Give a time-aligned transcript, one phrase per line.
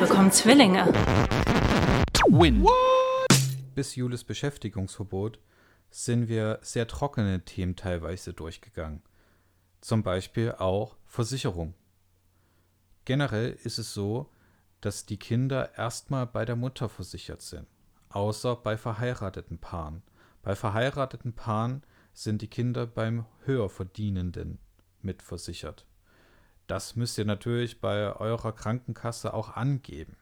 [0.00, 0.86] bekommen Zwillinge.
[2.28, 2.66] Win.
[3.74, 5.38] Bis Julis Beschäftigungsverbot
[5.90, 9.02] sind wir sehr trockene Themen teilweise durchgegangen.
[9.82, 11.74] Zum Beispiel auch Versicherung.
[13.04, 14.30] Generell ist es so,
[14.80, 17.66] dass die Kinder erstmal bei der Mutter versichert sind,
[18.08, 20.02] außer bei verheirateten Paaren.
[20.42, 21.82] Bei verheirateten Paaren
[22.14, 24.60] sind die Kinder beim Höherverdienenden
[25.02, 25.84] mitversichert.
[26.70, 30.16] Das müsst ihr natürlich bei eurer Krankenkasse auch angeben.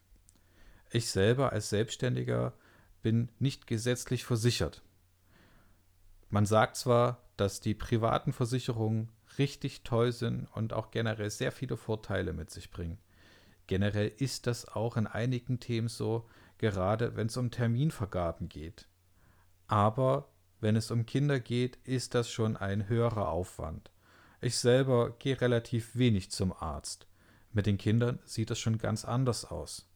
[0.90, 2.54] Ich selber als Selbstständiger
[3.02, 4.82] bin nicht gesetzlich versichert.
[6.30, 11.76] Man sagt zwar, dass die privaten Versicherungen richtig toll sind und auch generell sehr viele
[11.76, 12.96] Vorteile mit sich bringen.
[13.66, 18.88] Generell ist das auch in einigen Themen so, gerade wenn es um Terminvergaben geht.
[19.66, 20.30] Aber
[20.60, 23.90] wenn es um Kinder geht, ist das schon ein höherer Aufwand.
[24.40, 27.08] Ich selber gehe relativ wenig zum Arzt.
[27.52, 29.88] Mit den Kindern sieht es schon ganz anders aus.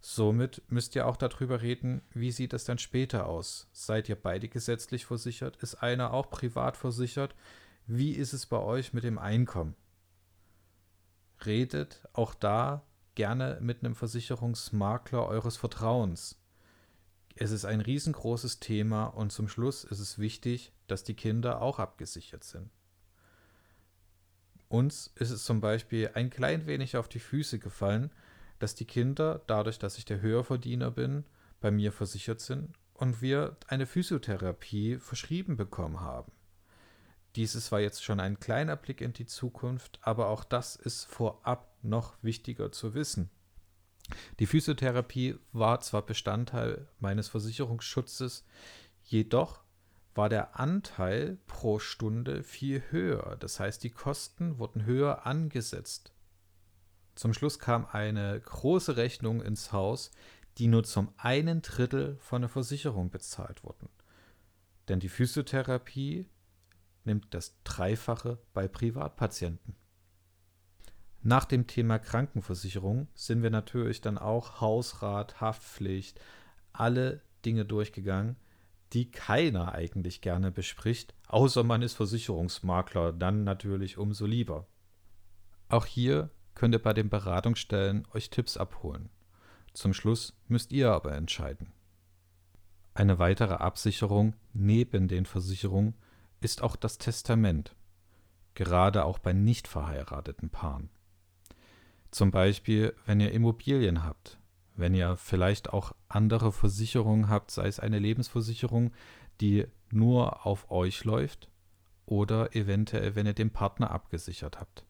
[0.00, 3.68] Somit müsst ihr auch darüber reden, wie sieht es dann später aus?
[3.72, 5.56] Seid ihr beide gesetzlich versichert?
[5.56, 7.34] Ist einer auch privat versichert?
[7.86, 9.74] Wie ist es bei euch mit dem Einkommen?
[11.44, 12.84] Redet auch da
[13.16, 16.38] gerne mit einem Versicherungsmakler eures Vertrauens.
[17.34, 21.78] Es ist ein riesengroßes Thema und zum Schluss ist es wichtig, dass die Kinder auch
[21.78, 22.70] abgesichert sind.
[24.70, 28.12] Uns ist es zum Beispiel ein klein wenig auf die Füße gefallen,
[28.60, 31.24] dass die Kinder, dadurch, dass ich der Höherverdiener bin,
[31.60, 36.30] bei mir versichert sind und wir eine Physiotherapie verschrieben bekommen haben.
[37.34, 41.76] Dieses war jetzt schon ein kleiner Blick in die Zukunft, aber auch das ist vorab
[41.82, 43.28] noch wichtiger zu wissen.
[44.38, 48.46] Die Physiotherapie war zwar Bestandteil meines Versicherungsschutzes,
[49.02, 49.64] jedoch
[50.14, 53.36] war der Anteil pro Stunde viel höher.
[53.38, 56.12] Das heißt, die Kosten wurden höher angesetzt.
[57.14, 60.10] Zum Schluss kam eine große Rechnung ins Haus,
[60.58, 63.88] die nur zum einen Drittel von der Versicherung bezahlt wurden.
[64.88, 66.26] Denn die Physiotherapie
[67.04, 69.76] nimmt das Dreifache bei Privatpatienten.
[71.22, 76.18] Nach dem Thema Krankenversicherung sind wir natürlich dann auch Hausrat, Haftpflicht,
[76.72, 78.36] alle Dinge durchgegangen,
[78.92, 84.66] die keiner eigentlich gerne bespricht, außer man ist Versicherungsmakler, dann natürlich umso lieber.
[85.68, 89.08] Auch hier könnt ihr bei den Beratungsstellen euch Tipps abholen.
[89.72, 91.72] Zum Schluss müsst ihr aber entscheiden.
[92.92, 95.94] Eine weitere Absicherung neben den Versicherungen
[96.40, 97.76] ist auch das Testament,
[98.54, 100.90] gerade auch bei nicht verheirateten Paaren.
[102.10, 104.38] Zum Beispiel, wenn ihr Immobilien habt,
[104.80, 108.92] wenn ihr vielleicht auch andere Versicherungen habt, sei es eine Lebensversicherung,
[109.40, 111.48] die nur auf euch läuft
[112.06, 114.84] oder eventuell, wenn ihr den Partner abgesichert habt.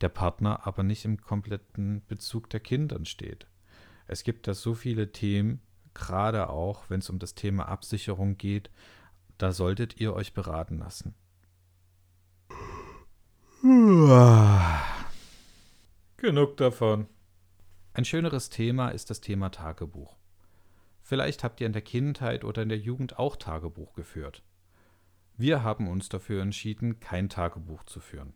[0.00, 3.46] Der Partner aber nicht im kompletten Bezug der Kindern steht.
[4.06, 5.60] Es gibt da so viele Themen,
[5.94, 8.70] gerade auch, wenn es um das Thema Absicherung geht,
[9.38, 11.14] da solltet ihr euch beraten lassen.
[16.16, 17.06] Genug davon.
[17.92, 20.16] Ein schöneres Thema ist das Thema Tagebuch.
[21.02, 24.44] Vielleicht habt ihr in der Kindheit oder in der Jugend auch Tagebuch geführt.
[25.36, 28.32] Wir haben uns dafür entschieden, kein Tagebuch zu führen.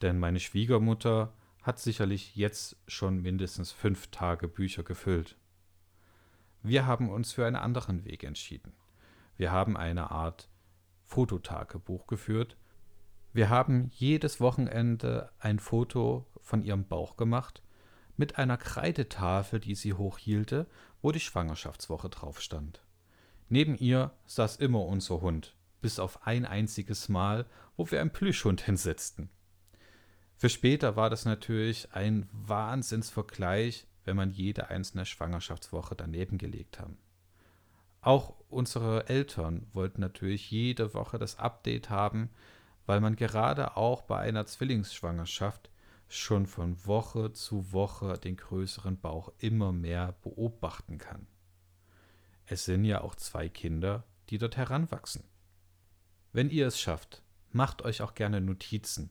[0.00, 5.36] Denn meine Schwiegermutter hat sicherlich jetzt schon mindestens fünf Tagebücher gefüllt.
[6.62, 8.72] Wir haben uns für einen anderen Weg entschieden.
[9.36, 10.48] Wir haben eine Art
[11.02, 12.56] Fototagebuch geführt.
[13.32, 17.60] Wir haben jedes Wochenende ein Foto von ihrem Bauch gemacht
[18.18, 20.66] mit einer Kreidetafel, die sie hochhielte,
[21.00, 22.82] wo die Schwangerschaftswoche drauf stand.
[23.48, 27.46] Neben ihr saß immer unser Hund, bis auf ein einziges Mal,
[27.76, 29.30] wo wir einen Plüschhund hinsetzten.
[30.36, 36.98] Für später war das natürlich ein Wahnsinnsvergleich, wenn man jede einzelne Schwangerschaftswoche daneben gelegt haben.
[38.00, 42.30] Auch unsere Eltern wollten natürlich jede Woche das Update haben,
[42.86, 45.70] weil man gerade auch bei einer Zwillingsschwangerschaft
[46.08, 51.26] schon von Woche zu Woche den größeren Bauch immer mehr beobachten kann.
[52.46, 55.24] Es sind ja auch zwei Kinder, die dort heranwachsen.
[56.32, 59.10] Wenn ihr es schafft, macht euch auch gerne Notizen.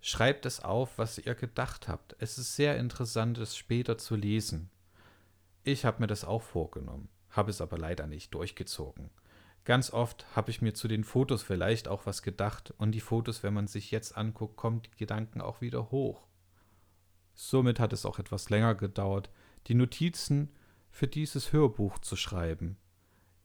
[0.00, 2.16] Schreibt es auf, was ihr gedacht habt.
[2.18, 4.70] Es ist sehr interessant, es später zu lesen.
[5.64, 9.10] Ich habe mir das auch vorgenommen habe es aber leider nicht durchgezogen.
[9.64, 13.42] Ganz oft habe ich mir zu den Fotos vielleicht auch was gedacht und die Fotos,
[13.42, 16.26] wenn man sich jetzt anguckt, kommen die Gedanken auch wieder hoch.
[17.34, 19.30] Somit hat es auch etwas länger gedauert,
[19.68, 20.50] die Notizen
[20.90, 22.76] für dieses Hörbuch zu schreiben.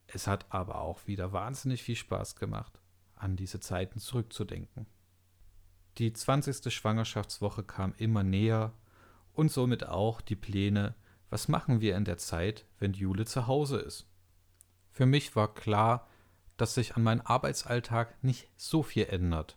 [0.07, 2.81] Es hat aber auch wieder wahnsinnig viel Spaß gemacht,
[3.15, 4.87] an diese Zeiten zurückzudenken.
[5.99, 6.73] Die 20.
[6.73, 8.73] Schwangerschaftswoche kam immer näher
[9.33, 10.95] und somit auch die Pläne
[11.29, 14.07] was machen wir in der Zeit, wenn Jule zu Hause ist?
[14.97, 16.07] Für mich war klar,
[16.57, 19.55] dass sich an meinem Arbeitsalltag nicht so viel ändert.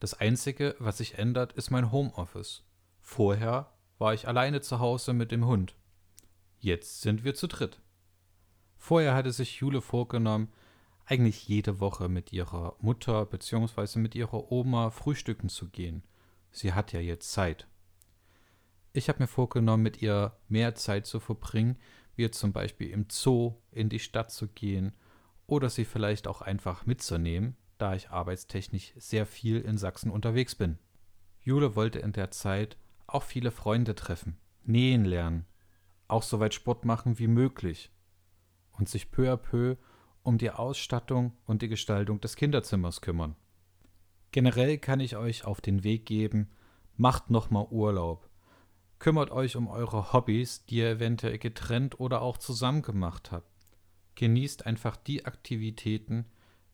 [0.00, 2.64] Das Einzige, was sich ändert, ist mein Homeoffice.
[3.00, 5.76] Vorher war ich alleine zu Hause mit dem Hund.
[6.58, 7.80] Jetzt sind wir zu dritt.
[8.78, 10.52] Vorher hatte sich Jule vorgenommen,
[11.04, 14.00] eigentlich jede Woche mit ihrer Mutter bzw.
[14.00, 16.02] mit ihrer Oma frühstücken zu gehen.
[16.50, 17.68] Sie hat ja jetzt Zeit.
[18.92, 21.76] Ich habe mir vorgenommen, mit ihr mehr Zeit zu verbringen,
[22.16, 24.92] wie zum Beispiel im Zoo in die Stadt zu gehen
[25.46, 30.78] oder sie vielleicht auch einfach mitzunehmen, da ich arbeitstechnisch sehr viel in Sachsen unterwegs bin.
[31.40, 32.76] Jule wollte in der Zeit
[33.06, 35.46] auch viele Freunde treffen, nähen lernen,
[36.08, 37.92] auch so weit Sport machen wie möglich
[38.72, 39.76] und sich peu à peu
[40.22, 43.36] um die Ausstattung und die Gestaltung des Kinderzimmers kümmern.
[44.32, 46.50] Generell kann ich euch auf den Weg geben,
[46.96, 48.28] macht nochmal Urlaub.
[48.98, 53.50] Kümmert euch um eure Hobbys, die ihr eventuell getrennt oder auch zusammen gemacht habt.
[54.14, 56.26] Genießt einfach die Aktivitäten,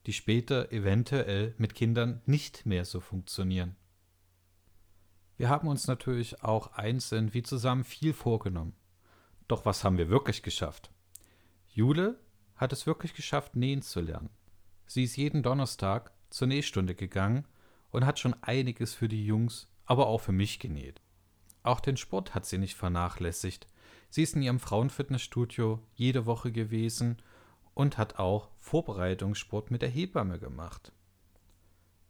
[0.05, 3.75] die später eventuell mit Kindern nicht mehr so funktionieren.
[5.37, 8.75] Wir haben uns natürlich auch einzeln wie zusammen viel vorgenommen.
[9.47, 10.91] Doch was haben wir wirklich geschafft?
[11.67, 12.19] Jule
[12.55, 14.29] hat es wirklich geschafft, nähen zu lernen.
[14.85, 17.45] Sie ist jeden Donnerstag zur Nähstunde gegangen
[17.91, 21.01] und hat schon einiges für die Jungs, aber auch für mich genäht.
[21.63, 23.67] Auch den Sport hat sie nicht vernachlässigt.
[24.09, 27.17] Sie ist in ihrem Frauenfitnessstudio jede Woche gewesen
[27.73, 30.91] und hat auch Vorbereitungssport mit der Hebamme gemacht.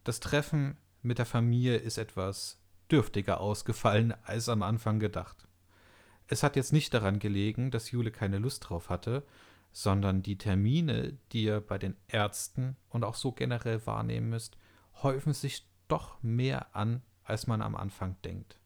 [0.04, 2.60] Das Treffen mit der Familie ist etwas
[2.92, 5.48] dürftiger ausgefallen als am Anfang gedacht.
[6.28, 9.24] Es hat jetzt nicht daran gelegen, dass Jule keine Lust drauf hatte,
[9.72, 14.58] sondern die Termine, die ihr bei den Ärzten und auch so generell wahrnehmen müsst,
[15.02, 18.60] häufen sich doch mehr an, als man am Anfang denkt.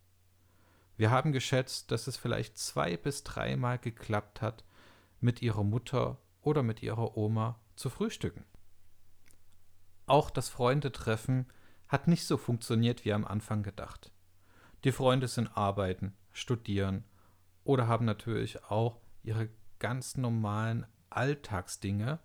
[0.98, 4.66] Wir haben geschätzt, dass es vielleicht zwei bis dreimal geklappt hat,
[5.20, 8.46] mit ihrer Mutter oder mit ihrer Oma zu frühstücken.
[10.08, 11.48] Auch das Freundetreffen
[11.88, 14.12] hat nicht so funktioniert wie am Anfang gedacht.
[14.84, 17.04] Die Freunde sind arbeiten, studieren
[17.64, 22.20] oder haben natürlich auch ihre ganz normalen Alltagsdinge,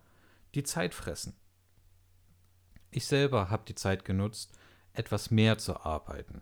[0.55, 1.35] die Zeit fressen.
[2.91, 4.57] Ich selber habe die Zeit genutzt,
[4.93, 6.41] etwas mehr zu arbeiten.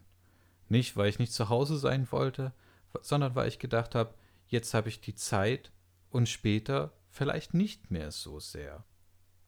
[0.72, 2.54] Nicht, weil ich nicht zu Hause sein wollte,
[3.02, 4.14] sondern weil ich gedacht habe,
[4.48, 5.70] jetzt habe ich die Zeit
[6.10, 8.86] und später vielleicht nicht mehr so sehr.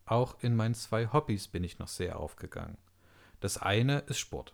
[0.03, 2.77] Auch in meinen zwei Hobbys bin ich noch sehr aufgegangen.
[3.39, 4.53] Das eine ist Sport.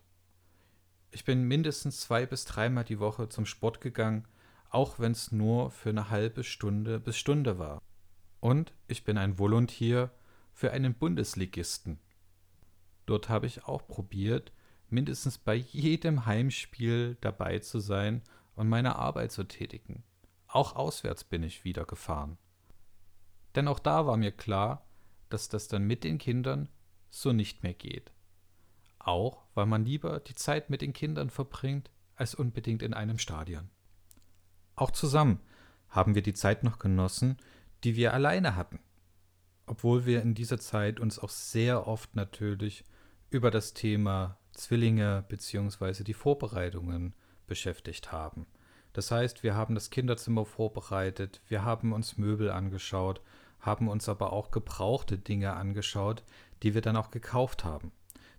[1.10, 4.28] Ich bin mindestens zwei bis dreimal die Woche zum Sport gegangen,
[4.70, 7.82] auch wenn es nur für eine halbe Stunde bis Stunde war.
[8.42, 10.12] Und ich bin ein Volontier
[10.54, 12.00] für einen Bundesligisten.
[13.08, 14.52] Dort habe ich auch probiert,
[14.92, 18.22] mindestens bei jedem Heimspiel dabei zu sein
[18.56, 20.04] und meine Arbeit zu tätigen.
[20.48, 22.38] Auch auswärts bin ich wieder gefahren.
[23.56, 24.86] Denn auch da war mir klar,
[25.30, 26.70] dass das dann mit den Kindern
[27.10, 28.12] so nicht mehr geht.
[29.00, 33.70] Auch weil man lieber die Zeit mit den Kindern verbringt, als unbedingt in einem Stadion.
[34.76, 35.40] Auch zusammen
[35.90, 37.38] haben wir die Zeit noch genossen,
[37.84, 38.80] die wir alleine hatten.
[39.66, 42.84] Obwohl wir in dieser Zeit uns auch sehr oft natürlich
[43.30, 46.04] über das Thema Zwillinge bzw.
[46.04, 47.14] die Vorbereitungen
[47.48, 48.46] beschäftigt haben.
[48.94, 53.22] Das heißt, wir haben das Kinderzimmer vorbereitet, wir haben uns Möbel angeschaut,
[53.60, 56.24] haben uns aber auch gebrauchte Dinge angeschaut,
[56.64, 57.92] die wir dann auch gekauft haben.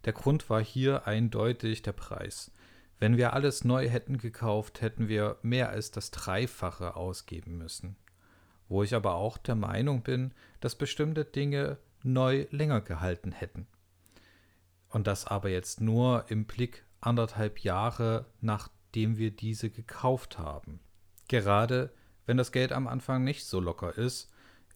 [0.04, 2.50] Der Grund war hier eindeutig der Preis.
[2.99, 7.97] Wenn wir alles neu hätten gekauft, hätten wir mehr als das Dreifache ausgeben müssen
[8.70, 13.66] wo ich aber auch der Meinung bin, dass bestimmte Dinge neu länger gehalten hätten.
[14.90, 20.80] Und das aber jetzt nur im Blick anderthalb Jahre, nachdem wir diese gekauft haben.
[21.28, 21.90] Gerade
[22.26, 24.30] wenn das Geld am Anfang nicht so locker ist,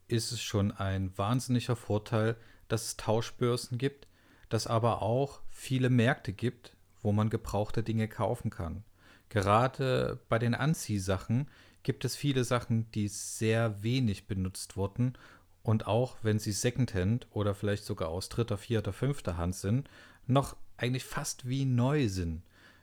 [0.09, 2.37] ist es schon ein wahnsinniger Vorteil,
[2.69, 4.09] dass es Tauschbörsen gibt,
[4.49, 8.85] dass aber auch viele Märkte gibt, wo man gebrauchte Dinge kaufen kann.
[9.29, 11.49] Gerade bei den Anziehsachen
[11.83, 15.19] gibt es viele Sachen, die sehr wenig benutzt wurden
[15.65, 19.89] und auch wenn sie Secondhand oder vielleicht sogar aus dritter, vierter, fünfter Hand sind,
[20.27, 22.43] noch eigentlich fast wie neu sind.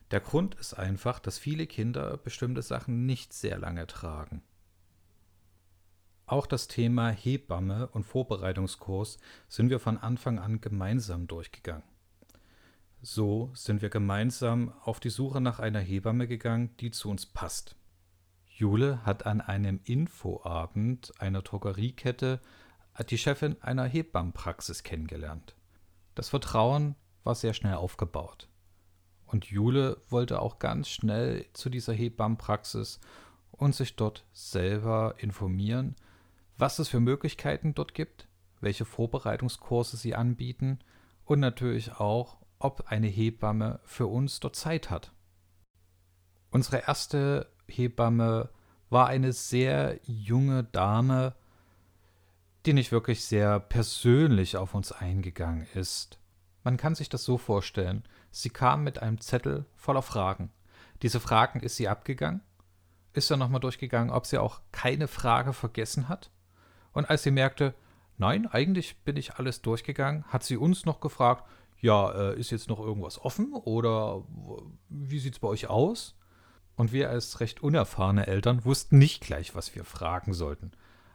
[0.09, 4.41] Der Grund ist einfach, dass viele Kinder bestimmte Sachen nicht sehr lange tragen.
[6.25, 11.83] Auch das Thema Hebamme und Vorbereitungskurs sind wir von Anfang an gemeinsam durchgegangen.
[13.01, 17.75] So sind wir gemeinsam auf die Suche nach einer Hebamme gegangen, die zu uns passt.
[18.47, 22.39] Jule hat an einem Infoabend einer Drogeriekette
[23.09, 25.55] die Chefin einer Hebammenpraxis kennengelernt.
[26.15, 28.47] Das Vertrauen war sehr schnell aufgebaut.
[29.25, 32.99] Und Jule wollte auch ganz schnell zu dieser Hebammenpraxis
[33.51, 35.95] und sich dort selber informieren,
[36.57, 38.27] was es für Möglichkeiten dort gibt,
[38.59, 40.79] welche Vorbereitungskurse sie anbieten
[41.25, 45.13] und natürlich auch, ob eine Hebamme für uns dort Zeit hat.
[46.51, 48.49] Unsere erste Hebamme
[48.89, 51.33] war eine sehr junge Dame,
[52.65, 56.19] die nicht wirklich sehr persönlich auf uns eingegangen ist.
[56.63, 58.03] Man kann sich das so vorstellen.
[58.29, 60.51] Sie kam mit einem Zettel voller Fragen.
[61.01, 62.41] Diese Fragen ist sie abgegangen,
[63.13, 66.29] ist dann nochmal durchgegangen, ob sie auch keine Frage vergessen hat.
[66.93, 67.73] Und als sie merkte,
[68.17, 71.45] nein, eigentlich bin ich alles durchgegangen, hat sie uns noch gefragt,
[71.79, 74.23] ja, äh, ist jetzt noch irgendwas offen oder
[74.89, 76.15] wie sieht es bei euch aus?
[76.75, 80.71] Und wir als recht unerfahrene Eltern wussten nicht gleich, was wir fragen sollten.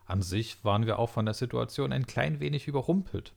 [0.06, 3.34] An sich waren wir auch von der Situation ein klein wenig überrumpelt.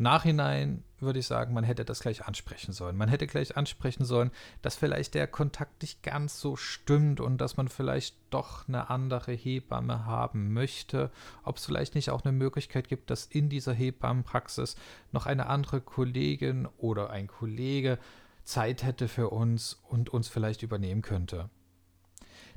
[0.00, 2.96] Nachhinein würde ich sagen, man hätte das gleich ansprechen sollen.
[2.96, 4.30] Man hätte gleich ansprechen sollen,
[4.62, 9.32] dass vielleicht der Kontakt nicht ganz so stimmt und dass man vielleicht doch eine andere
[9.32, 11.10] Hebamme haben möchte.
[11.42, 14.76] Ob es vielleicht nicht auch eine Möglichkeit gibt, dass in dieser Hebammenpraxis
[15.10, 17.98] noch eine andere Kollegin oder ein Kollege
[18.44, 21.50] Zeit hätte für uns und uns vielleicht übernehmen könnte.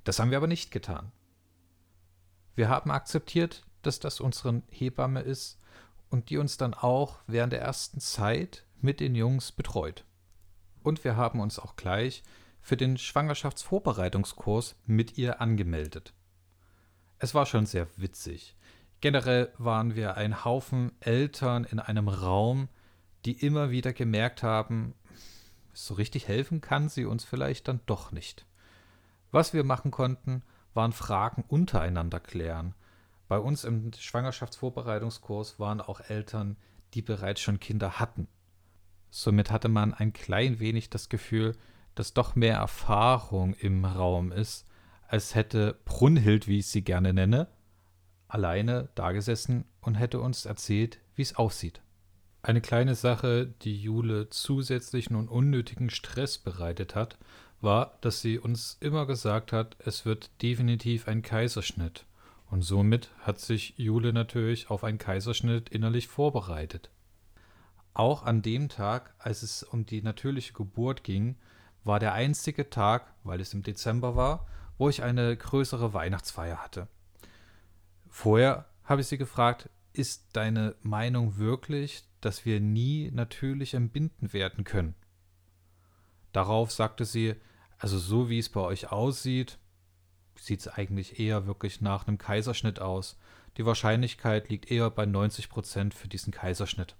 [0.03, 1.11] Das haben wir aber nicht getan.
[2.55, 5.59] Wir haben akzeptiert, dass das unsere Hebamme ist
[6.09, 10.05] und die uns dann auch während der ersten Zeit mit den Jungs betreut.
[10.83, 12.23] Und wir haben uns auch gleich
[12.61, 16.13] für den Schwangerschaftsvorbereitungskurs mit ihr angemeldet.
[17.19, 18.55] Es war schon sehr witzig.
[18.99, 22.67] Generell waren wir ein Haufen Eltern in einem Raum,
[23.25, 24.93] die immer wieder gemerkt haben,
[25.73, 28.45] so richtig helfen kann sie uns vielleicht dann doch nicht.
[29.31, 30.43] Was wir machen konnten,
[30.73, 32.75] waren Fragen untereinander klären,
[33.31, 36.57] bei uns im Schwangerschaftsvorbereitungskurs waren auch Eltern,
[36.93, 38.27] die bereits schon Kinder hatten.
[39.09, 41.55] Somit hatte man ein klein wenig das Gefühl,
[41.95, 44.67] dass doch mehr Erfahrung im Raum ist,
[45.07, 47.47] als hätte Brunhild, wie ich sie gerne nenne,
[48.27, 51.81] alleine dagesessen und hätte uns erzählt, wie es aussieht.
[52.41, 57.17] Eine kleine Sache, die Jule zusätzlichen und unnötigen Stress bereitet hat,
[57.61, 62.05] war, dass sie uns immer gesagt hat, es wird definitiv ein Kaiserschnitt.
[62.49, 66.89] Und somit hat sich Jule natürlich auf einen Kaiserschnitt innerlich vorbereitet.
[67.93, 71.35] Auch an dem Tag, als es um die natürliche Geburt ging,
[71.83, 76.87] war der einzige Tag, weil es im Dezember war, wo ich eine größere Weihnachtsfeier hatte.
[78.09, 84.63] Vorher habe ich sie gefragt, ist deine Meinung wirklich, dass wir nie natürlich entbinden werden
[84.63, 84.95] können?
[86.31, 87.35] Darauf sagte sie,
[87.81, 89.57] also so wie es bei euch aussieht,
[90.35, 93.17] sieht es eigentlich eher wirklich nach einem Kaiserschnitt aus.
[93.57, 96.95] Die Wahrscheinlichkeit liegt eher bei 90 Prozent für diesen Kaiserschnitt.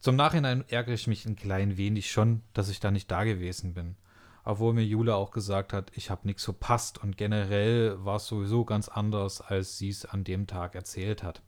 [0.00, 3.74] Zum Nachhinein ärgere ich mich ein klein wenig schon, dass ich da nicht da gewesen
[3.74, 3.96] bin.
[4.44, 8.64] Obwohl mir Jule auch gesagt hat, ich habe nichts verpasst und generell war es sowieso
[8.64, 11.42] ganz anders, als sie es an dem Tag erzählt hat.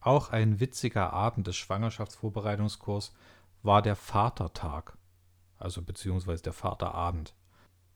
[0.00, 3.12] Auch ein witziger Abend des Schwangerschaftsvorbereitungskurs
[3.62, 4.96] war der Vatertag,
[5.64, 7.34] also beziehungsweise der Vaterabend.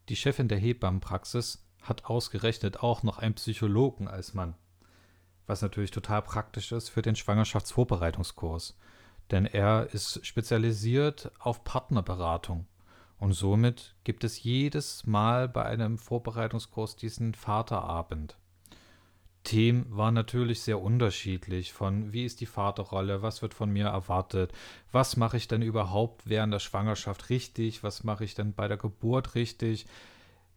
[0.08, 4.54] Die Chefin der Hebammenpraxis hat ausgerechnet auch noch einen Psychologen als Mann.
[5.46, 8.76] Was natürlich total praktisch ist für den Schwangerschaftsvorbereitungskurs.
[9.30, 12.66] Denn er ist spezialisiert auf Partnerberatung.
[13.18, 18.38] Und somit gibt es jedes Mal bei einem Vorbereitungskurs diesen Vaterabend.
[19.48, 24.52] Themen waren natürlich sehr unterschiedlich von wie ist die Vaterrolle, was wird von mir erwartet,
[24.92, 28.76] was mache ich denn überhaupt während der Schwangerschaft richtig, was mache ich denn bei der
[28.76, 29.86] Geburt richtig,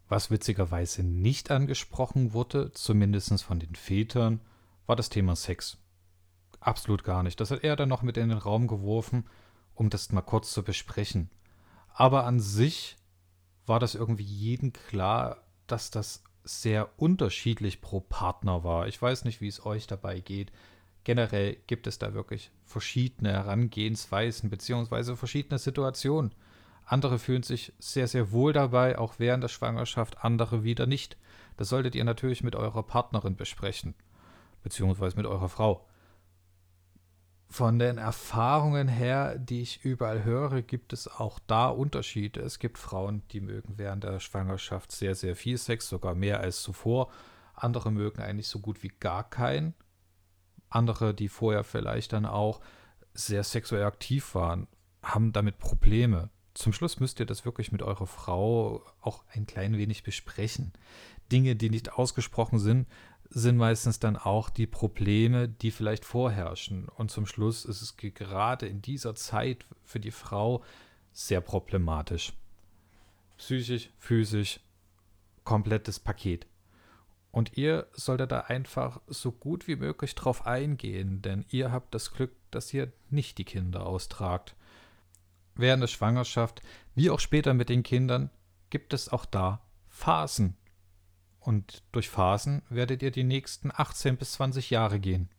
[0.09, 4.41] was witzigerweise nicht angesprochen wurde, zumindest von den Vätern,
[4.87, 5.77] war das Thema Sex.
[6.59, 7.39] Absolut gar nicht.
[7.39, 9.23] Das hat er dann noch mit in den Raum geworfen,
[9.73, 11.29] um das mal kurz zu besprechen.
[11.93, 12.97] Aber an sich
[13.65, 18.87] war das irgendwie jedem klar, dass das sehr unterschiedlich pro Partner war.
[18.87, 20.51] Ich weiß nicht, wie es euch dabei geht.
[21.03, 25.15] Generell gibt es da wirklich verschiedene Herangehensweisen bzw.
[25.15, 26.33] verschiedene Situationen.
[26.85, 31.17] Andere fühlen sich sehr, sehr wohl dabei, auch während der Schwangerschaft, andere wieder nicht.
[31.57, 33.93] Das solltet ihr natürlich mit eurer Partnerin besprechen,
[34.63, 35.85] beziehungsweise mit eurer Frau.
[37.51, 42.39] Von den Erfahrungen her, die ich überall höre, gibt es auch da Unterschiede.
[42.39, 46.61] Es gibt Frauen, die mögen während der Schwangerschaft sehr, sehr viel Sex, sogar mehr als
[46.61, 47.11] zuvor.
[47.53, 49.73] Andere mögen eigentlich so gut wie gar keinen.
[50.69, 52.61] Andere, die vorher vielleicht dann auch
[53.13, 54.67] sehr sexuell aktiv waren,
[55.03, 56.29] haben damit Probleme.
[56.53, 60.71] Zum Schluss müsst ihr das wirklich mit eurer Frau auch ein klein wenig besprechen.
[61.33, 62.87] Dinge, die nicht ausgesprochen sind,
[63.33, 66.89] sind meistens dann auch die Probleme, die vielleicht vorherrschen.
[66.89, 70.63] Und zum Schluss ist es gerade in dieser Zeit für die Frau
[71.13, 72.33] sehr problematisch.
[73.37, 74.59] Psychisch, physisch,
[75.45, 76.45] komplettes Paket.
[77.31, 82.11] Und ihr solltet da einfach so gut wie möglich drauf eingehen, denn ihr habt das
[82.11, 84.55] Glück, dass ihr nicht die Kinder austragt.
[85.55, 86.61] Während der Schwangerschaft,
[86.95, 88.29] wie auch später mit den Kindern,
[88.69, 90.57] gibt es auch da Phasen.
[91.41, 95.29] Und durch Phasen werdet ihr die nächsten 18 bis 20 Jahre gehen.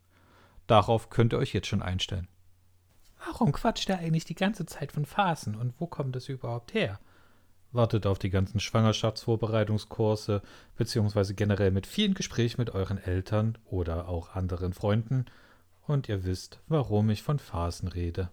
[0.67, 2.29] Darauf könnt ihr euch jetzt schon einstellen.
[3.25, 6.99] Warum quatscht er eigentlich die ganze Zeit von Phasen und wo kommt es überhaupt her?
[7.71, 10.43] Wartet auf die ganzen Schwangerschaftsvorbereitungskurse,
[10.77, 15.27] beziehungsweise generell mit vielen Gesprächen mit euren Eltern oder auch anderen Freunden
[15.87, 18.29] und ihr wisst, warum ich von Phasen rede.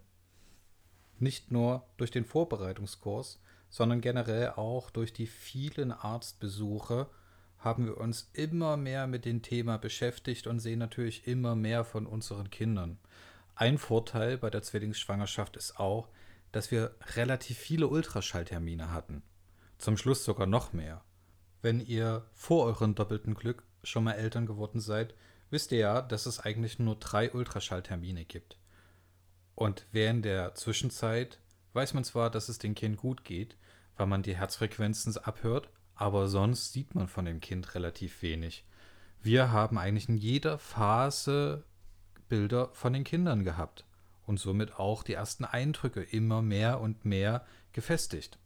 [1.20, 7.06] Nicht nur durch den Vorbereitungskurs, sondern generell auch durch die vielen Arztbesuche
[7.60, 12.06] haben wir uns immer mehr mit dem Thema beschäftigt und sehen natürlich immer mehr von
[12.06, 12.98] unseren Kindern.
[13.54, 16.08] Ein Vorteil bei der Zwillingsschwangerschaft ist auch,
[16.52, 19.22] dass wir relativ viele Ultraschalltermine hatten.
[19.78, 21.04] Zum Schluss sogar noch mehr.
[21.62, 25.14] Wenn ihr vor eurem doppelten Glück schon mal Eltern geworden seid,
[25.50, 28.58] wisst ihr ja, dass es eigentlich nur drei Ultraschalltermine gibt.
[29.54, 31.38] Und während der Zwischenzeit
[31.74, 33.56] weiß man zwar, dass es dem Kind gut geht,
[33.96, 35.68] weil man die Herzfrequenzen abhört,
[36.00, 38.64] aber sonst sieht man von dem Kind relativ wenig.
[39.20, 41.62] Wir haben eigentlich in jeder Phase
[42.30, 43.84] Bilder von den Kindern gehabt
[44.24, 48.38] und somit auch die ersten Eindrücke immer mehr und mehr gefestigt.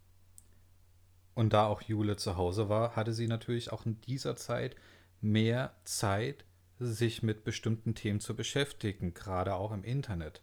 [1.35, 4.75] Und da auch Jule zu Hause war, hatte sie natürlich auch in dieser Zeit
[5.21, 6.45] mehr Zeit,
[6.81, 10.43] sich mit bestimmten Themen zu beschäftigen, gerade auch im Internet.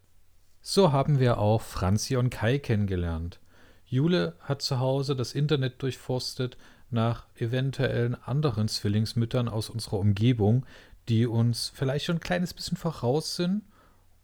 [0.61, 3.41] So haben wir auch Franzi und Kai kennengelernt.
[3.85, 6.57] Jule hat zu Hause das Internet durchforstet
[6.91, 10.65] nach eventuellen anderen Zwillingsmüttern aus unserer Umgebung,
[11.09, 13.63] die uns vielleicht schon ein kleines bisschen voraus sind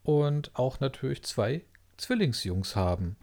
[0.03, 1.63] und auch natürlich zwei
[1.97, 3.15] Zwillingsjungs haben.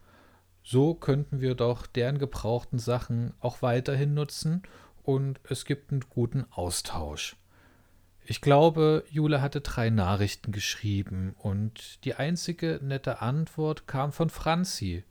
[0.62, 4.62] So könnten wir doch deren gebrauchten Sachen auch weiterhin nutzen
[5.02, 7.36] und es gibt einen guten Austausch.
[8.26, 15.04] Ich glaube, Jule hatte drei Nachrichten geschrieben und die einzige nette Antwort kam von Franzi.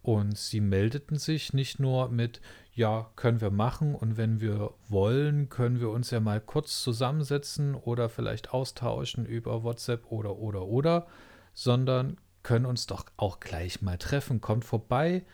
[0.00, 2.40] Und sie meldeten sich nicht nur mit,
[2.78, 7.74] ja, können wir machen und wenn wir wollen, können wir uns ja mal kurz zusammensetzen
[7.74, 11.08] oder vielleicht austauschen über WhatsApp oder oder oder,
[11.54, 14.40] sondern können uns doch auch gleich mal treffen.
[14.40, 15.24] Kommt vorbei,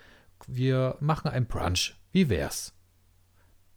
[0.46, 1.94] wir machen ein Brunch.
[2.12, 2.72] Wie wär's?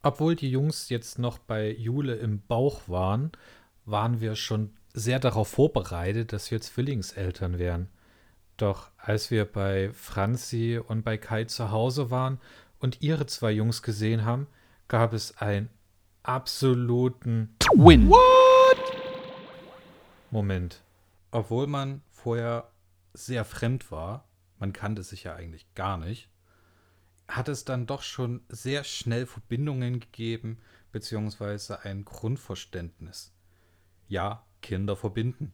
[0.01, 3.33] Obwohl die Jungs jetzt noch bei Jule im Bauch waren,
[3.83, 7.89] waren wir schon sehr darauf vorbereitet, dass wir Zwillingseltern wären.
[8.55, 12.39] Doch als wir bei Franzi und bei Kai zu Hause waren
[12.79, 14.47] und ihre zwei Jungs gesehen haben,
[14.87, 15.69] gab es einen
[16.23, 18.09] absoluten Win.
[18.09, 18.77] What?
[20.31, 20.83] Moment.
[21.31, 22.69] Obwohl man vorher
[23.13, 24.27] sehr fremd war,
[24.59, 26.29] man kannte sich ja eigentlich gar nicht,
[27.27, 30.59] hat es dann doch schon sehr schnell Verbindungen gegeben,
[30.91, 33.33] beziehungsweise ein Grundverständnis.
[34.07, 35.53] Ja, Kinder verbinden.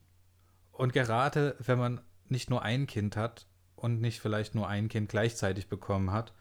[0.71, 5.09] Und gerade wenn man nicht nur ein Kind hat und nicht vielleicht nur ein Kind
[5.09, 6.33] gleichzeitig bekommen hat,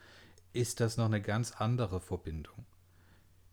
[0.53, 2.67] ist das noch eine ganz andere Verbindung.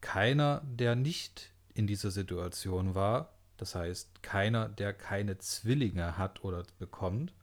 [0.02, 6.64] Keiner, der nicht in dieser Situation war, das heißt keiner, der keine Zwillinge hat oder
[6.78, 7.34] bekommt,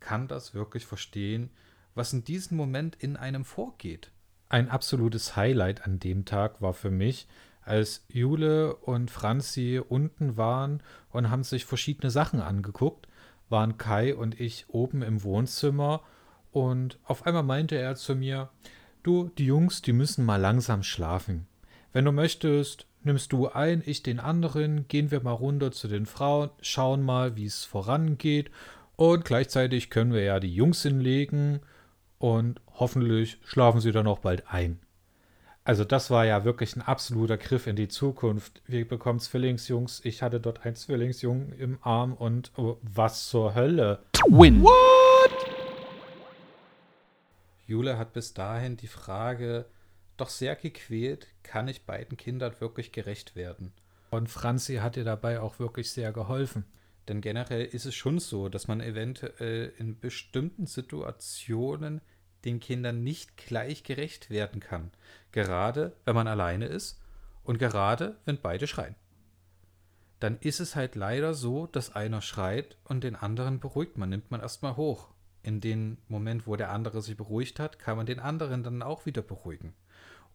[0.00, 1.50] kann das wirklich verstehen,
[1.94, 4.10] was in diesem Moment in einem vorgeht.
[4.48, 7.28] Ein absolutes Highlight an dem Tag war für mich,
[7.62, 13.08] als Jule und Franzi unten waren und haben sich verschiedene Sachen angeguckt,
[13.48, 16.02] waren Kai und ich oben im Wohnzimmer
[16.50, 18.50] und auf einmal meinte er zu mir,
[19.02, 21.46] du, die Jungs, die müssen mal langsam schlafen.
[21.92, 26.06] Wenn du möchtest, nimmst du ein, ich den anderen, gehen wir mal runter zu den
[26.06, 28.50] Frauen, schauen mal, wie es vorangeht
[28.96, 31.60] und gleichzeitig können wir ja die Jungs hinlegen
[32.18, 34.78] und hoffentlich schlafen sie dann auch bald ein.
[35.64, 38.62] Also das war ja wirklich ein absoluter Griff in die Zukunft.
[38.66, 40.00] Wir bekommen Zwillingsjungs.
[40.04, 44.00] Ich hatte dort einen Zwillingsjungen im Arm und oh, was zur Hölle.
[44.28, 44.62] Win.
[44.62, 45.11] What?
[47.66, 49.66] Jule hat bis dahin die Frage
[50.16, 53.72] doch sehr gequält, kann ich beiden Kindern wirklich gerecht werden?
[54.10, 56.64] Und Franzi hat ihr dabei auch wirklich sehr geholfen.
[57.08, 62.00] Denn generell ist es schon so, dass man eventuell in bestimmten Situationen
[62.44, 64.90] den Kindern nicht gleich gerecht werden kann.
[65.32, 67.00] Gerade wenn man alleine ist
[67.44, 68.94] und gerade wenn beide schreien.
[70.20, 74.30] Dann ist es halt leider so, dass einer schreit und den anderen beruhigt man, nimmt
[74.30, 75.08] man erstmal hoch.
[75.42, 79.06] In dem Moment, wo der andere sich beruhigt hat, kann man den anderen dann auch
[79.06, 79.74] wieder beruhigen.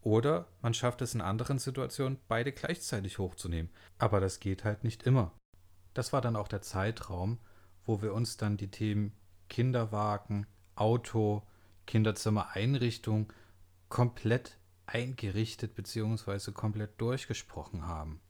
[0.02, 3.70] Oder man schafft es in anderen Situationen, beide gleichzeitig hochzunehmen.
[3.98, 5.32] Aber das geht halt nicht immer.
[5.94, 7.38] Das war dann auch der Zeitraum,
[7.84, 9.12] wo wir uns dann die Themen
[9.48, 11.42] Kinderwagen, Auto,
[11.86, 13.32] Kinderzimmereinrichtung
[13.88, 16.52] komplett eingerichtet bzw.
[16.52, 18.20] komplett durchgesprochen haben.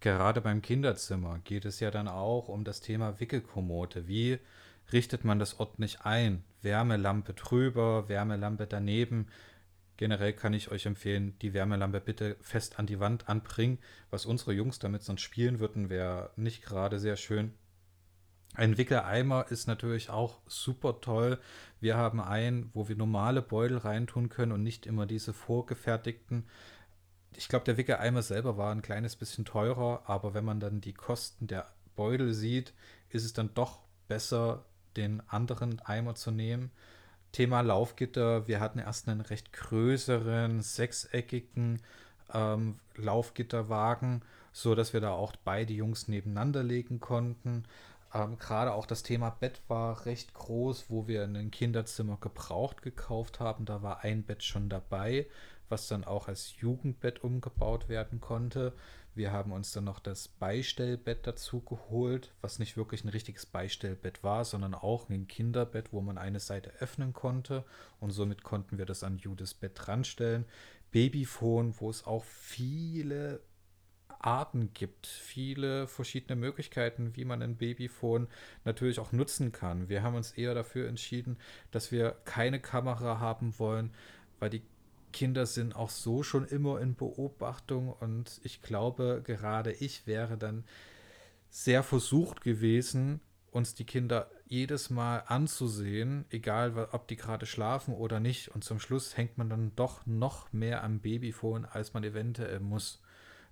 [0.00, 4.08] Gerade beim Kinderzimmer geht es ja dann auch um das Thema Wickelkommode.
[4.08, 4.38] Wie
[4.92, 6.44] richtet man das ordentlich ein?
[6.62, 9.28] Wärmelampe drüber, Wärmelampe daneben.
[9.96, 13.78] Generell kann ich euch empfehlen, die Wärmelampe bitte fest an die Wand anbringen.
[14.10, 17.52] Was unsere Jungs damit sonst spielen würden, wäre nicht gerade sehr schön.
[18.54, 21.38] Ein Wickeleimer ist natürlich auch super toll.
[21.80, 26.46] Wir haben einen, wo wir normale Beutel reintun können und nicht immer diese vorgefertigten.
[27.34, 30.92] Ich glaube, der Wickeleimer selber war ein kleines bisschen teurer, aber wenn man dann die
[30.92, 32.74] Kosten der Beutel sieht,
[33.08, 36.70] ist es dann doch besser, den anderen Eimer zu nehmen.
[37.32, 38.46] Thema Laufgitter.
[38.46, 41.80] Wir hatten erst einen recht größeren, sechseckigen
[42.32, 47.64] ähm, Laufgitterwagen, so dass wir da auch beide Jungs nebeneinander legen konnten.
[48.14, 53.40] Ähm, Gerade auch das Thema Bett war recht groß, wo wir ein Kinderzimmer gebraucht gekauft
[53.40, 53.64] haben.
[53.64, 55.26] Da war ein Bett schon dabei,
[55.68, 58.74] was dann auch als Jugendbett umgebaut werden konnte.
[59.14, 64.22] Wir haben uns dann noch das Beistellbett dazu geholt, was nicht wirklich ein richtiges Beistellbett
[64.22, 67.64] war, sondern auch ein Kinderbett, wo man eine Seite öffnen konnte
[68.00, 70.46] und somit konnten wir das an Judes Bett dranstellen.
[70.92, 73.40] Babyphone, wo es auch viele
[74.18, 78.28] Arten gibt, viele verschiedene Möglichkeiten, wie man ein Babyphone
[78.64, 79.88] natürlich auch nutzen kann.
[79.88, 81.38] Wir haben uns eher dafür entschieden,
[81.70, 83.92] dass wir keine Kamera haben wollen,
[84.38, 84.62] weil die
[85.12, 90.64] Kinder sind auch so schon immer in Beobachtung und ich glaube, gerade ich wäre dann
[91.50, 93.20] sehr versucht gewesen,
[93.50, 98.48] uns die Kinder jedes Mal anzusehen, egal ob die gerade schlafen oder nicht.
[98.48, 103.02] Und zum Schluss hängt man dann doch noch mehr am Babyphone, als man eventuell muss.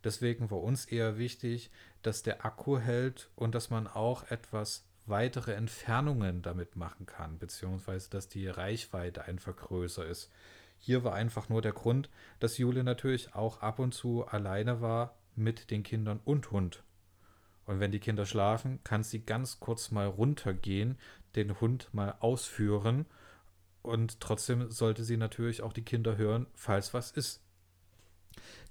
[0.03, 1.71] Deswegen war uns eher wichtig,
[2.03, 8.09] dass der Akku hält und dass man auch etwas weitere Entfernungen damit machen kann, beziehungsweise
[8.09, 10.31] dass die Reichweite einfach größer ist.
[10.81, 15.15] Hier war einfach nur der Grund, dass Jule natürlich auch ab und zu alleine war
[15.37, 16.83] mit den Kindern und Hund.
[17.67, 20.99] Und wenn die Kinder schlafen, kann sie ganz kurz mal runtergehen,
[21.37, 23.07] den Hund mal ausführen
[23.83, 27.43] und trotzdem sollte sie natürlich auch die Kinder hören, falls was ist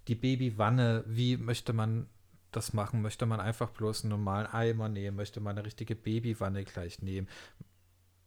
[0.07, 2.07] die Babywanne, wie möchte man
[2.51, 3.01] das machen?
[3.01, 5.17] Möchte man einfach bloß einen normalen Eimer nehmen?
[5.17, 7.27] Möchte man eine richtige Babywanne gleich nehmen?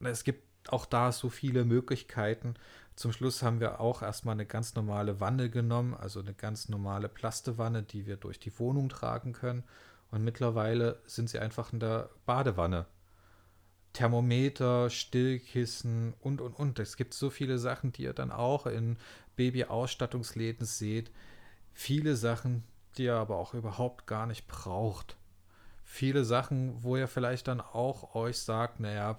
[0.00, 2.54] Es gibt auch da so viele Möglichkeiten.
[2.94, 7.08] Zum Schluss haben wir auch erstmal eine ganz normale Wanne genommen, also eine ganz normale
[7.08, 9.64] Plastewanne, die wir durch die Wohnung tragen können.
[10.10, 12.86] Und mittlerweile sind sie einfach in der Badewanne.
[13.92, 16.78] Thermometer, Stillkissen und, und, und.
[16.78, 18.96] Es gibt so viele Sachen, die ihr dann auch in
[19.36, 21.10] Baby-Ausstattungsläden seht,
[21.72, 22.64] viele Sachen,
[22.96, 25.16] die ihr aber auch überhaupt gar nicht braucht.
[25.84, 29.18] Viele Sachen, wo ihr vielleicht dann auch euch sagt, naja,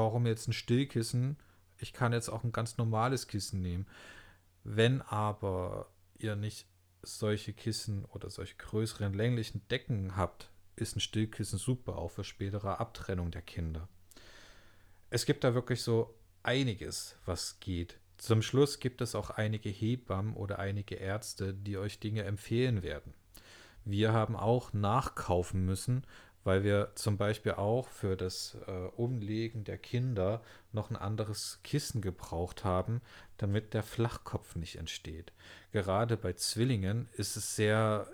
[0.00, 1.36] warum jetzt ein Stillkissen?
[1.78, 3.86] Ich kann jetzt auch ein ganz normales Kissen nehmen.
[4.64, 6.66] Wenn aber ihr nicht
[7.02, 12.80] solche Kissen oder solche größeren länglichen Decken habt, ist ein Stillkissen super, auch für spätere
[12.80, 13.88] Abtrennung der Kinder.
[15.10, 17.98] Es gibt da wirklich so einiges, was geht.
[18.16, 23.12] Zum Schluss gibt es auch einige Hebammen oder einige Ärzte, die euch Dinge empfehlen werden.
[23.84, 26.06] Wir haben auch nachkaufen müssen,
[26.44, 32.00] weil wir zum Beispiel auch für das äh, Umlegen der Kinder noch ein anderes Kissen
[32.00, 33.02] gebraucht haben,
[33.36, 35.32] damit der Flachkopf nicht entsteht.
[35.72, 38.08] Gerade bei Zwillingen ist es sehr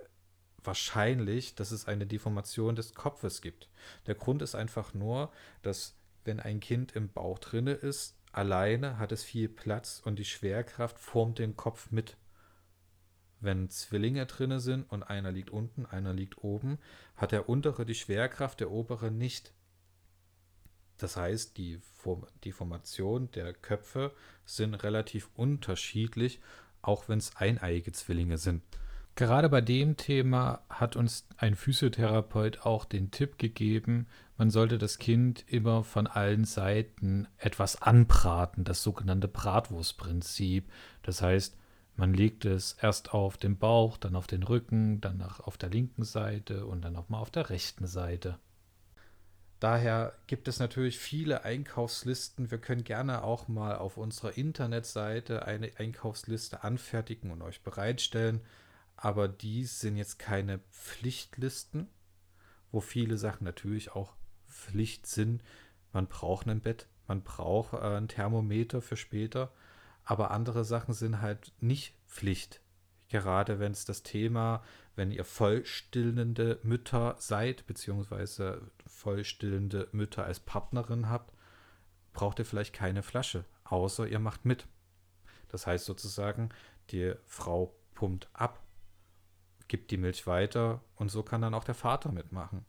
[0.62, 3.68] wahrscheinlich, dass es eine Deformation des Kopfes gibt.
[4.06, 5.30] Der Grund ist einfach nur,
[5.62, 10.24] dass wenn ein Kind im Bauch drinne ist, alleine hat es viel Platz und die
[10.24, 12.16] Schwerkraft formt den Kopf mit.
[13.46, 16.78] Wenn Zwillinge drinne sind und einer liegt unten, einer liegt oben,
[17.14, 19.52] hat der untere die Schwerkraft, der obere nicht.
[20.96, 24.12] Das heißt, die, Form die Formation der Köpfe
[24.44, 26.40] sind relativ unterschiedlich,
[26.82, 28.64] auch wenn es eineiige Zwillinge sind.
[29.14, 34.98] Gerade bei dem Thema hat uns ein Physiotherapeut auch den Tipp gegeben, man sollte das
[34.98, 40.68] Kind immer von allen Seiten etwas anbraten, das sogenannte Bratwurstprinzip.
[41.02, 41.56] Das heißt,
[41.96, 46.04] man legt es erst auf den Bauch, dann auf den Rücken, dann auf der linken
[46.04, 48.38] Seite und dann nochmal auf der rechten Seite.
[49.58, 52.50] Daher gibt es natürlich viele Einkaufslisten.
[52.50, 58.42] Wir können gerne auch mal auf unserer Internetseite eine Einkaufsliste anfertigen und euch bereitstellen
[58.96, 61.88] aber dies sind jetzt keine Pflichtlisten,
[62.72, 64.14] wo viele Sachen natürlich auch
[64.48, 65.42] Pflicht sind.
[65.92, 69.52] Man braucht ein Bett, man braucht äh, ein Thermometer für später,
[70.06, 72.62] aber andere Sachen sind halt nicht Pflicht.
[73.08, 74.62] Gerade wenn es das Thema,
[74.94, 81.34] wenn ihr vollstillende Mütter seid, beziehungsweise vollstillende Mütter als Partnerin habt,
[82.12, 84.66] braucht ihr vielleicht keine Flasche, außer ihr macht mit.
[85.48, 86.48] Das heißt sozusagen,
[86.90, 88.62] Die Frau pumpt ab,
[89.66, 92.64] gibt die Milch weiter und so kann dann auch der Vater mitmachen.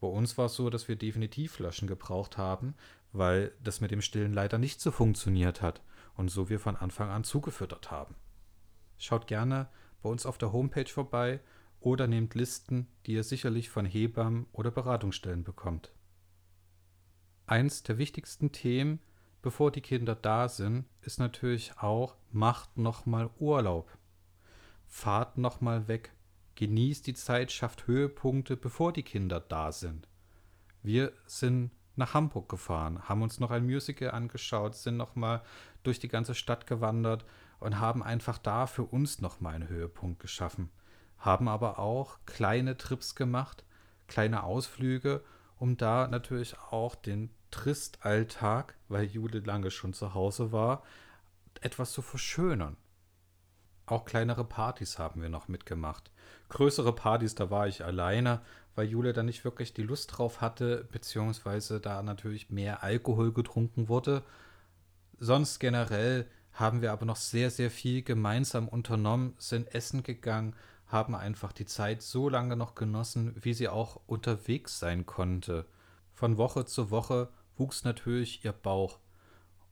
[0.00, 2.74] Bei uns war es so, dass wir definitiv Flaschen gebraucht haben,
[3.12, 5.80] weil das mit dem Stillen leider nicht so funktioniert hat
[6.16, 8.14] und so wir von Anfang an zugefüttert haben.
[8.98, 9.68] Schaut gerne
[10.02, 11.40] bei uns auf der Homepage vorbei
[11.80, 15.92] oder nehmt Listen, die ihr sicherlich von Hebammen oder Beratungsstellen bekommt.
[17.46, 19.00] Eins der wichtigsten Themen,
[19.42, 23.90] bevor die Kinder da sind, ist natürlich auch, macht nochmal Urlaub.
[24.86, 26.12] Fahrt nochmal weg.
[26.54, 30.06] Genießt die Zeit, schafft Höhepunkte, bevor die Kinder da sind.
[30.82, 35.42] Wir sind nach Hamburg gefahren, haben uns noch ein Musical angeschaut, sind nochmal
[35.82, 37.24] durch die ganze Stadt gewandert
[37.60, 40.70] und haben einfach da für uns nochmal einen Höhepunkt geschaffen.
[41.18, 43.64] Haben aber auch kleine Trips gemacht,
[44.08, 45.22] kleine Ausflüge,
[45.58, 50.82] um da natürlich auch den Tristalltag, weil Jule lange schon zu Hause war,
[51.60, 52.76] etwas zu verschönern.
[53.86, 56.10] Auch kleinere Partys haben wir noch mitgemacht.
[56.52, 58.42] Größere Partys, da war ich alleine,
[58.74, 63.88] weil Jule da nicht wirklich die Lust drauf hatte, beziehungsweise da natürlich mehr Alkohol getrunken
[63.88, 64.22] wurde.
[65.18, 70.54] Sonst generell haben wir aber noch sehr, sehr viel gemeinsam unternommen, sind essen gegangen,
[70.88, 75.64] haben einfach die Zeit so lange noch genossen, wie sie auch unterwegs sein konnte.
[76.12, 78.98] Von Woche zu Woche wuchs natürlich ihr Bauch.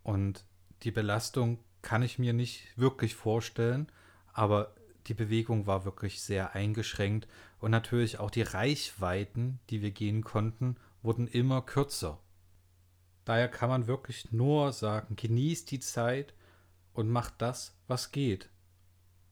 [0.02, 0.46] Und
[0.82, 3.92] die Belastung kann ich mir nicht wirklich vorstellen,
[4.32, 4.74] aber
[5.06, 10.76] die Bewegung war wirklich sehr eingeschränkt und natürlich auch die Reichweiten, die wir gehen konnten,
[11.02, 12.20] wurden immer kürzer.
[13.24, 16.34] Daher kann man wirklich nur sagen, genießt die Zeit
[16.92, 18.48] und macht das, was geht,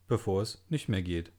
[0.07, 1.33] bevor es nicht mehr geht.